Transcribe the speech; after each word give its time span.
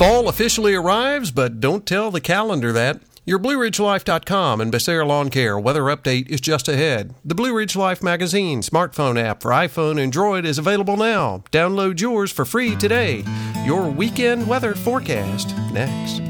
Fall 0.00 0.30
officially 0.30 0.74
arrives, 0.74 1.30
but 1.30 1.60
don't 1.60 1.84
tell 1.84 2.10
the 2.10 2.22
calendar 2.22 2.72
that. 2.72 3.02
Your 3.26 3.38
BlueRidgeLife.com 3.38 4.58
and 4.58 4.72
Becerra 4.72 5.06
Lawn 5.06 5.28
Care 5.28 5.58
weather 5.58 5.82
update 5.82 6.26
is 6.30 6.40
just 6.40 6.68
ahead. 6.68 7.14
The 7.22 7.34
Blue 7.34 7.54
Ridge 7.54 7.76
Life 7.76 8.02
magazine 8.02 8.62
smartphone 8.62 9.22
app 9.22 9.42
for 9.42 9.50
iPhone 9.50 9.90
and 9.90 10.00
Android 10.00 10.46
is 10.46 10.56
available 10.56 10.96
now. 10.96 11.44
Download 11.52 12.00
yours 12.00 12.32
for 12.32 12.46
free 12.46 12.76
today. 12.76 13.24
Your 13.66 13.90
weekend 13.90 14.48
weather 14.48 14.74
forecast 14.74 15.54
next. 15.70 16.22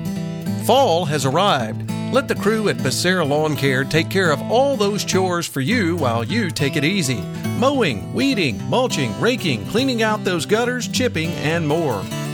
Fall 0.67 1.05
has 1.05 1.25
arrived. 1.25 1.89
Let 2.13 2.27
the 2.27 2.35
crew 2.35 2.71
at 2.71 2.79
Becerra 2.79 3.25
Lawn 3.25 3.55
Care 3.55 3.85
take 3.85 4.11
care 4.11 4.33
of 4.33 4.43
all 4.51 4.77
those 4.77 5.05
chores 5.05 5.47
for 5.47 5.61
you 5.61 5.95
while 5.95 6.25
you 6.25 6.51
take 6.51 6.75
it 6.75 6.85
easy. 6.85 7.21
Mowing, 7.61 8.13
weeding, 8.15 8.61
mulching, 8.69 9.19
raking, 9.21 9.65
cleaning 9.67 10.03
out 10.03 10.25
those 10.25 10.45
gutters, 10.45 10.89
chipping, 10.89 11.31
and 11.35 11.69
more. 11.69 12.05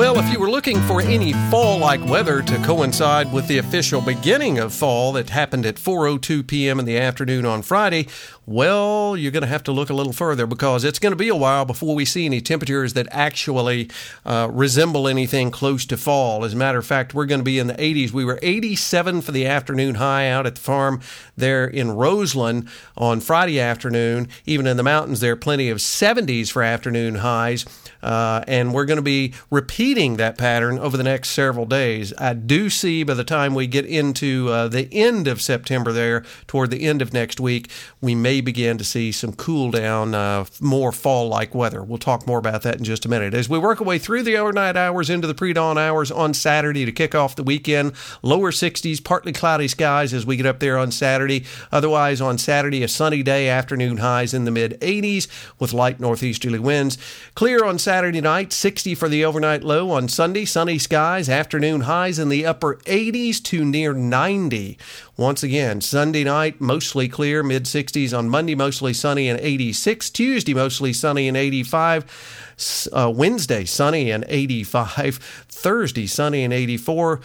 Well, 0.00 0.18
if 0.18 0.32
you 0.32 0.40
were 0.40 0.50
looking 0.50 0.80
for 0.84 1.02
any 1.02 1.34
fall-like 1.50 2.02
weather 2.06 2.40
to 2.40 2.56
coincide 2.64 3.30
with 3.34 3.46
the 3.48 3.58
official 3.58 4.00
beginning 4.00 4.58
of 4.58 4.72
fall 4.72 5.12
that 5.12 5.28
happened 5.28 5.66
at 5.66 5.74
4:02 5.74 6.46
p.m. 6.46 6.78
in 6.78 6.86
the 6.86 6.96
afternoon 6.96 7.44
on 7.44 7.60
Friday, 7.60 8.06
well, 8.46 9.14
you're 9.14 9.30
going 9.30 9.42
to 9.42 9.46
have 9.46 9.62
to 9.64 9.72
look 9.72 9.90
a 9.90 9.94
little 9.94 10.14
further 10.14 10.46
because 10.46 10.84
it's 10.84 10.98
going 10.98 11.12
to 11.12 11.16
be 11.16 11.28
a 11.28 11.36
while 11.36 11.66
before 11.66 11.94
we 11.94 12.06
see 12.06 12.24
any 12.24 12.40
temperatures 12.40 12.94
that 12.94 13.08
actually 13.10 13.90
uh, 14.24 14.48
resemble 14.50 15.06
anything 15.06 15.50
close 15.50 15.84
to 15.84 15.98
fall. 15.98 16.46
As 16.46 16.54
a 16.54 16.56
matter 16.56 16.78
of 16.78 16.86
fact, 16.86 17.12
we're 17.12 17.26
going 17.26 17.40
to 17.40 17.44
be 17.44 17.58
in 17.58 17.66
the 17.66 17.74
80s. 17.74 18.10
We 18.10 18.24
were 18.24 18.38
87 18.40 19.20
for 19.20 19.32
the 19.32 19.46
afternoon 19.46 19.96
high 19.96 20.30
out 20.30 20.46
at 20.46 20.54
the 20.54 20.60
farm 20.62 21.02
there 21.36 21.66
in 21.66 21.90
Roseland 21.90 22.68
on 22.96 23.20
Friday 23.20 23.60
afternoon. 23.60 24.28
Even 24.46 24.66
in 24.66 24.78
the 24.78 24.82
mountains, 24.82 25.20
there 25.20 25.34
are 25.34 25.36
plenty 25.36 25.68
of 25.68 25.76
70s 25.76 26.50
for 26.50 26.62
afternoon 26.62 27.16
highs. 27.16 27.66
Uh, 28.02 28.42
and 28.48 28.72
we're 28.72 28.86
going 28.86 28.96
to 28.96 29.02
be 29.02 29.34
repeating 29.50 29.89
that 29.90 30.38
pattern 30.38 30.78
over 30.78 30.96
the 30.96 31.02
next 31.02 31.30
several 31.30 31.66
days. 31.66 32.12
I 32.16 32.34
do 32.34 32.70
see 32.70 33.02
by 33.02 33.14
the 33.14 33.24
time 33.24 33.54
we 33.54 33.66
get 33.66 33.84
into 33.84 34.48
uh, 34.48 34.68
the 34.68 34.88
end 34.92 35.26
of 35.26 35.42
September, 35.42 35.90
there 35.92 36.24
toward 36.46 36.70
the 36.70 36.82
end 36.82 37.02
of 37.02 37.12
next 37.12 37.40
week, 37.40 37.68
we 38.00 38.14
may 38.14 38.40
begin 38.40 38.78
to 38.78 38.84
see 38.84 39.10
some 39.10 39.32
cool 39.32 39.72
down, 39.72 40.14
uh, 40.14 40.44
more 40.60 40.92
fall 40.92 41.26
like 41.26 41.56
weather. 41.56 41.82
We'll 41.82 41.98
talk 41.98 42.24
more 42.24 42.38
about 42.38 42.62
that 42.62 42.76
in 42.76 42.84
just 42.84 43.04
a 43.04 43.08
minute. 43.08 43.34
As 43.34 43.48
we 43.48 43.58
work 43.58 43.80
our 43.80 43.86
way 43.86 43.98
through 43.98 44.22
the 44.22 44.36
overnight 44.36 44.76
hours 44.76 45.10
into 45.10 45.26
the 45.26 45.34
pre 45.34 45.52
dawn 45.52 45.76
hours 45.76 46.12
on 46.12 46.34
Saturday 46.34 46.84
to 46.84 46.92
kick 46.92 47.16
off 47.16 47.34
the 47.34 47.42
weekend, 47.42 47.92
lower 48.22 48.52
60s, 48.52 49.02
partly 49.02 49.32
cloudy 49.32 49.66
skies 49.66 50.14
as 50.14 50.24
we 50.24 50.36
get 50.36 50.46
up 50.46 50.60
there 50.60 50.78
on 50.78 50.92
Saturday. 50.92 51.44
Otherwise, 51.72 52.20
on 52.20 52.38
Saturday, 52.38 52.84
a 52.84 52.88
sunny 52.88 53.24
day, 53.24 53.48
afternoon 53.48 53.96
highs 53.96 54.32
in 54.32 54.44
the 54.44 54.52
mid 54.52 54.80
80s 54.80 55.26
with 55.58 55.72
light 55.72 55.98
northeasterly 55.98 56.60
winds. 56.60 56.96
Clear 57.34 57.64
on 57.64 57.76
Saturday 57.76 58.20
night, 58.20 58.52
60 58.52 58.94
for 58.94 59.08
the 59.08 59.24
overnight 59.24 59.64
low. 59.70 59.92
On 59.92 60.08
Sunday, 60.08 60.44
sunny 60.44 60.78
skies, 60.78 61.28
afternoon 61.28 61.82
highs 61.82 62.18
in 62.18 62.28
the 62.28 62.44
upper 62.44 62.74
80s 62.86 63.40
to 63.44 63.64
near 63.64 63.92
90. 63.92 64.76
Once 65.16 65.44
again, 65.44 65.80
Sunday 65.80 66.24
night, 66.24 66.60
mostly 66.60 67.08
clear, 67.08 67.44
mid 67.44 67.66
60s. 67.66 68.16
On 68.16 68.28
Monday, 68.28 68.56
mostly 68.56 68.92
sunny 68.92 69.28
and 69.28 69.38
86. 69.38 70.10
Tuesday, 70.10 70.54
mostly 70.54 70.92
sunny 70.92 71.28
and 71.28 71.36
85. 71.36 72.88
Uh, 72.92 73.12
Wednesday, 73.14 73.64
sunny 73.64 74.10
and 74.10 74.24
85. 74.26 75.18
Thursday, 75.48 76.08
sunny 76.08 76.42
and 76.42 76.52
84. 76.52 77.20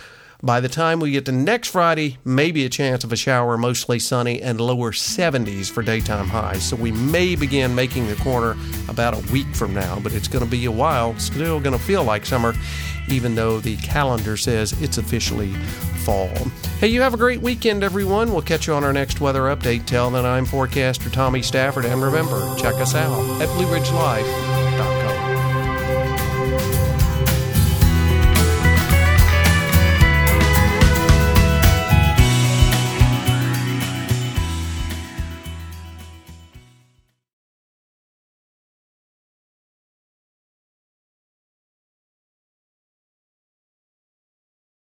By 0.46 0.60
the 0.60 0.70
time 0.70 1.00
we 1.00 1.09
get 1.09 1.25
to 1.25 1.31
next 1.31 1.69
Friday, 1.69 2.19
maybe 2.24 2.66
a 2.66 2.69
chance 2.69 3.03
of 3.03 3.12
a 3.12 3.16
shower, 3.16 3.58
mostly 3.58 3.97
sunny 3.97 4.44
and 4.44 4.62
lower 4.62 4.92
70s 4.92 5.72
for 5.72 5.81
daytime 5.81 6.28
highs. 6.28 6.69
So 6.69 6.75
we 6.75 6.92
may 6.92 7.36
begin 7.36 7.74
making 7.74 8.06
the 8.06 8.16
corner 8.18 8.56
about 8.88 9.16
a 9.16 9.31
week 9.31 9.47
from 9.56 9.74
now, 9.74 10.00
but 10.02 10.14
it's 10.14 10.28
going 10.28 10.46
to 10.46 10.50
be 10.50 10.66
a 10.66 10.72
while. 10.72 11.18
Still 11.18 11.59
going 11.59 11.75
to 11.75 11.84
feel 11.84 12.03
like 12.03 12.28
summer, 12.28 12.53
even 13.09 13.34
though 13.34 13.59
the 13.59 13.75
calendar 13.78 14.38
says 14.38 14.80
it's 14.84 15.00
officially 15.00 15.52
fall. 16.03 16.30
Hey, 16.80 16.90
you 16.90 17.02
have 17.02 17.16
a 17.16 17.18
great 17.18 17.42
weekend, 17.42 17.84
everyone. 17.84 18.31
We'll 18.31 18.44
catch 18.44 18.68
you 18.68 18.75
on 18.75 18.84
our 18.84 18.94
next 18.94 19.19
weather 19.19 19.46
update. 19.46 19.88
Till 19.88 20.12
then, 20.12 20.28
I'm 20.28 20.46
forecaster 20.46 21.09
Tommy 21.09 21.42
Stafford, 21.42 21.86
and 21.86 22.03
remember, 22.03 22.56
check 22.59 22.75
us 22.75 22.94
out 22.94 23.42
at 23.42 23.50
Blue 23.58 23.74
Ridge 23.74 23.90
Life 23.90 24.44